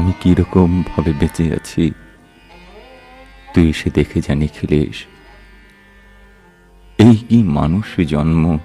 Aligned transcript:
আমি 0.00 0.12
কীরকম 0.20 0.82
ভাবে 0.82 1.12
বেঁচে 1.12 1.52
আছি? 1.54 1.90
তুই 3.54 3.70
এসে 3.70 3.90
দেখে 3.90 4.20
জানি 4.20 4.48
খিলেশ 4.48 5.06
এই 6.98 7.16
কি 7.16 7.42
মানুষ 7.42 8.00
জন্ম? 8.08 8.58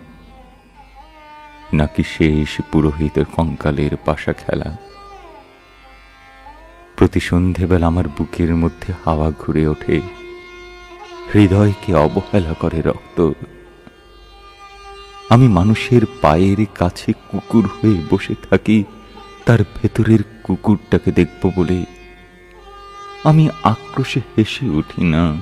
নাকি 1.73 2.04
শেষ 2.04 2.62
পুরোহিতের 2.72 3.26
কঙ্কালের 3.26 3.98
পাশা 4.06 4.34
খেলা? 4.34 4.78
প্রতি 6.95 7.20
সন্ধেবেলা 7.20 7.88
আমার 7.88 8.08
বুকের 8.08 8.56
মধ্যে 8.56 8.94
হাওয়া 9.06 9.31
ঘুরে 9.40 9.67
ওঠে। 9.67 10.02
হৃদয়কে 11.36 11.94
অবহেলা 11.94 12.54
করে 12.54 12.81
রক্ত। 12.81 13.31
আমি 15.30 15.48
মানুষের 15.48 16.02
পায়ের 16.22 16.66
কাছে 16.76 17.14
কুকুর 17.14 17.70
হয়ে 17.81 18.02
বসে 18.09 18.36
থাকি। 18.50 18.84
তার 19.45 19.59
ভেতরের 19.81 20.20
কুকুরটাকে 20.44 21.12
দেখব 21.12 21.52
বলে 21.55 21.86
আমি 23.23 23.49
আক্রোশে 23.63 24.20
হেসে 24.20 24.66
উঠি 24.70 25.03
না। 25.03 25.36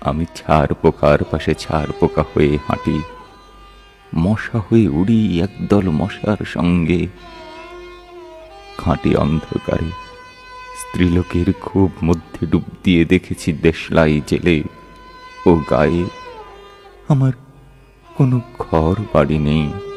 আমি 0.00 0.24
ছাড় 0.34 0.72
পোকার 0.82 1.24
পাশে 1.24 1.54
ছাড় 1.54 1.90
পোকা 2.00 2.22
হয়ে 2.22 2.58
হাঁটি। 2.68 3.02
মশা 4.14 4.58
হয়ে 4.58 4.88
উড়ি 4.88 5.40
একদল 5.40 5.90
মশার 5.90 6.44
সঙ্গে। 6.44 7.06
খাঁটি 8.78 9.16
অন্ধকারে 9.16 9.90
স্ত্রীলোকের 10.78 11.52
খুব 11.60 11.90
মধ্যে 12.04 12.46
ডুব 12.46 12.62
দিয়ে 12.82 13.04
দেখেছি 13.04 13.52
দেশলাই 13.52 14.20
জেলে 14.26 14.62
ও 15.46 15.50
গায়ে 15.70 16.04
আমার 17.08 17.32
কোনো 18.16 18.40
ঘর 18.58 18.94
বাড়ি 19.12 19.38
নেই। 19.38 19.91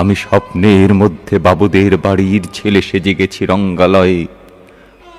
আমি 0.00 0.14
স্বপ্নের 0.14 0.90
মধ্যে 0.94 1.34
বাবুদের 1.38 1.92
বাড়ির 1.96 2.42
ছেলে 2.52 2.80
সেজে 2.82 3.12
গেছি 3.14 3.42
রঙ্গালয়ে। 3.46 4.20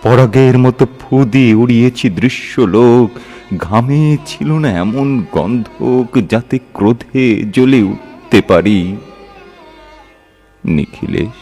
পরাগের 0.03 0.55
মতো 0.57 0.83
ফু 0.99 1.15
দিয়ে 1.25 1.51
উড়িয়েছি 1.53 2.05
দৃশ্য 2.19 2.53
লোক 2.75 3.07
ঘামে 3.57 4.03
ছিল 4.25 4.49
না 4.63 4.69
এমন 4.83 5.07
গন্ধক 5.31 6.09
যাতে 6.31 6.55
ক্রোধে 6.73 7.25
জ্বলে 7.53 7.79
উঠতে 7.83 8.39
পারি। 8.47 8.79
নিখিলেশ, 10.63 11.35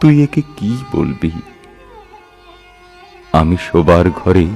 তুই 0.00 0.14
একে 0.22 0.42
কি 0.56 0.70
বলবি? 0.92 1.32
আমি 3.32 3.56
শোবার 3.66 4.06
ঘরে 4.10 4.46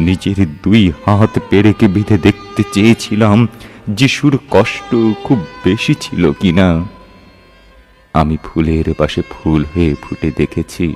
নিজের 0.00 0.38
দুই 0.62 0.82
হাত 1.02 1.32
পেরেকে 1.50 1.86
বিধে 1.88 2.16
দেখতে 2.18 2.62
চেয়েছিলাম 2.72 3.38
যিশুর 3.88 4.38
কষ্ট 4.50 4.96
খুব 5.24 5.38
বেশি 5.64 5.94
ছিল 5.94 6.32
কিনা। 6.32 6.84
আমি 8.12 8.36
ফুলের 8.44 8.94
পাশে 8.94 9.22
ফুল 9.30 9.64
হয়ে 9.64 9.94
ফুটে 10.02 10.32
দেখেছি। 10.36 10.94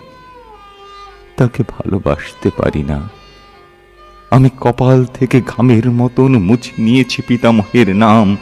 তাকে 1.36 1.62
ভালোবাসতে 1.68 2.50
পারি 2.56 2.82
না। 2.82 3.08
আমি 4.30 4.48
কপাল 4.60 5.04
থেকে 5.04 5.40
ঘামের 5.40 5.90
মতন 5.90 6.38
মুছে 6.38 6.72
নিয়েছি 6.78 7.22
পিতামহের 7.22 7.96
নাম। 7.96 8.36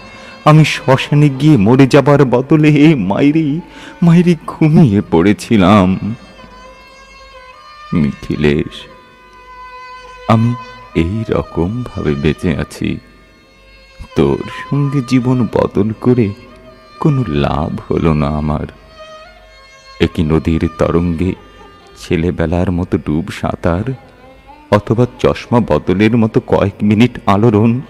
আমি 0.45 0.65
শ্মশানে 0.65 1.29
গিয়ে 1.29 1.57
মরে 1.57 1.87
যাবার 1.87 2.25
বদলে 2.25 2.95
মাইরি 2.95 3.61
মাইরি 4.03 4.37
ঘুমিয়ে 4.47 5.03
পড়েছিলাম। 5.11 6.15
মিথিলেশ, 7.93 8.87
আমি 10.29 10.55
এই 10.95 11.25
রকম 11.29 11.85
ভাবে 11.95 12.15
বেঁচে 12.15 12.57
আছি। 12.57 12.99
তোর 14.17 14.43
সঙ্গে 14.71 15.01
জীবন 15.09 15.49
বদল 15.55 15.93
করে 16.01 16.29
কোনো 17.01 17.25
লাভ 17.29 17.93
হলো 17.93 18.15
না 18.15 18.29
আমার। 18.29 18.67
একই 20.01 20.23
নদীর 20.23 20.69
তরঙ্গে 20.79 21.35
ছেলেবেলার 21.99 22.73
মতো 22.73 22.99
ডুব 22.99 23.25
সাঁতার, 23.41 23.93
অথবা 24.71 25.07
চশমা 25.19 25.61
বদলের 25.61 26.17
মতো 26.17 26.41
কয়েক 26.41 26.75
মিনিট 26.83 27.19
আলোড়ন, 27.27 27.81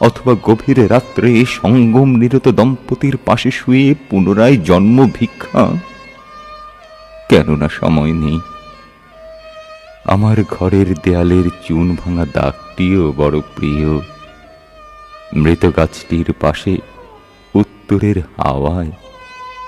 অথবা 0.00 0.34
গভীর 0.42 0.90
রাত্রে 0.90 1.44
সঙ্গম 1.44 2.16
নিরত 2.16 2.48
দম্পতির 2.48 3.16
পাশে 3.24 3.50
শুয়ে 3.50 3.94
পুনরায় 4.10 4.56
জন্ম 4.56 5.08
ভিক্ষা। 5.14 5.72
কেননা 7.28 7.68
সময় 7.68 8.12
নেই। 8.12 8.40
আমার 10.04 10.36
ঘরের 10.50 10.94
দেয়ালের 10.94 11.48
চুন 11.68 11.96
ভাঙা 12.04 12.26
দাগটিও 12.32 13.12
বড় 13.16 13.40
প্রিয়। 13.40 14.00
মৃত 15.36 15.70
গাছটির 15.76 16.32
পাশে 16.40 16.76
উত্তরের 17.54 18.18
হাওয়ায় 18.18 18.90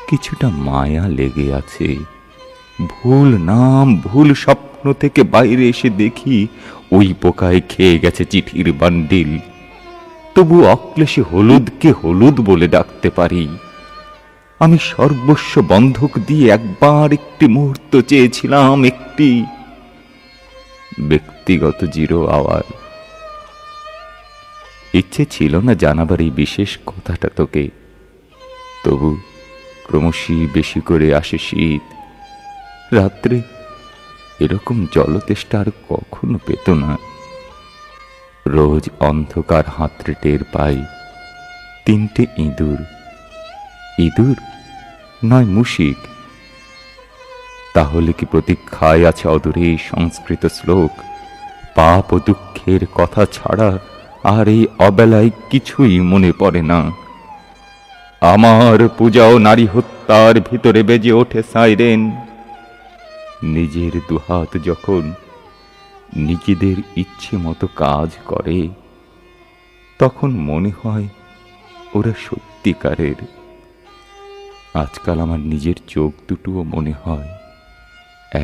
কিছুটা 0.09 0.49
মায়া 0.49 1.09
লেগে 1.09 1.55
আছে। 1.55 1.97
ভুল 2.89 3.37
নাম, 3.37 4.01
ভুল 4.01 4.35
স্বপ্ন 4.35 4.93
থেকে 4.93 5.23
বাইরে 5.23 5.69
এসে 5.69 5.91
দেখি 5.91 6.47
ওই 6.93 7.15
পোকায় 7.23 7.61
খেয়ে 7.69 7.99
গেছে 7.99 8.25
চিঠির 8.25 8.73
বান্ডিল। 8.73 9.39
তবু 10.35 10.65
অক্লেশে 10.65 11.23
হলুদকে 11.23 11.93
হলুদ 11.93 12.41
বলে 12.41 12.69
ডাকতে 12.69 13.11
পারি। 13.11 13.49
আমি 14.59 14.79
সর্বস্ব 14.83 15.63
বন্ধক 15.69 16.11
দিয়ে 16.27 16.51
একবার 16.51 17.13
একটি 17.13 17.47
মুহূর্ত 17.47 18.01
চেয়েছিলাম 18.01 18.85
একটি 18.85 19.45
ব্যক্তিগত 21.01 21.85
জিরো 21.85 22.27
আওয়ার। 22.27 22.84
ইচ্ছে 24.95 25.25
ছিল 25.25 25.57
না 25.57 25.75
জানাবার 25.75 26.21
এই 26.21 26.31
বিশেষ 26.31 26.79
কথাটা 26.87 27.29
তোকে। 27.37 27.71
তবু 28.85 29.17
ক্রমশই 29.87 30.49
বেশি 30.53 30.81
করে 30.81 31.15
আসে 31.15 31.39
শীত। 31.39 31.95
রাত্রে 32.95 33.43
এরকম 34.41 34.87
জলতেষ্টা 34.95 35.61
আর 35.61 35.71
কখনো 35.89 36.39
পেত 36.47 36.71
না। 36.71 36.97
রোজ 38.47 38.89
অন্ধকার 39.01 39.65
হাতড়ে 39.79 40.15
টের 40.23 40.39
পাই 40.53 40.85
তিনটে 41.87 42.23
ইঁদুর। 42.23 42.85
ইঁদুর 43.99 44.37
নয়, 45.25 45.45
মুশিক। 45.45 45.97
তাহলে 47.75 48.13
কি 48.13 48.27
প্রতীক্ষায় 48.27 49.09
আছে 49.09 49.29
অদূরে 49.29 49.79
সংস্কৃত 49.91 50.47
শ্লোক? 50.47 50.91
পাপ 51.75 52.13
ও 52.13 52.19
দুঃখের 52.19 52.87
কথা 52.87 53.27
ছাড়া 53.27 53.79
আর 54.25 54.45
এই 54.49 54.63
অবেলায় 54.79 55.31
কিছুই 55.51 55.95
মনে 56.01 56.33
পড়ে 56.39 56.63
না। 56.63 56.81
আমার 58.33 58.79
পূজা 58.99 59.25
ও 59.27 59.35
নারী 59.39 59.67
হত্যার 59.75 60.35
ভিতরে 60.49 60.81
বেজে 60.83 61.13
ওঠে 61.13 61.41
সাইরেন। 61.53 62.01
নিজের 63.57 63.95
দুহাত 64.09 64.51
যখন 64.69 65.03
নিজেদের 66.29 66.77
ইচ্ছে 66.97 67.35
মতো 67.37 67.67
কাজ 67.77 68.11
করে, 68.27 68.61
তখন 70.01 70.31
মনে 70.51 70.73
হয় 70.81 71.07
ওরা 71.95 72.13
সত্যিকারের। 72.27 73.19
আজকাল 74.75 75.17
আমার 75.21 75.41
নিজের 75.53 75.79
চোখ 75.89 76.13
দুটোও 76.29 76.61
মনে 76.75 76.95
হয় 77.03 77.29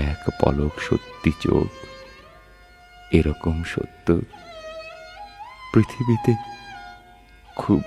এক 0.08 0.22
পলক 0.41 0.74
সত্যি 0.88 1.32
চোখ, 1.44 1.71
এরকম 3.12 3.56
সত্য। 3.72 4.09
পৃথিবীতে 5.74 6.32
খুব 7.56 7.82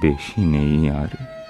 বেশি 0.00 0.40
নেই 0.40 0.90
আর। 0.90 1.41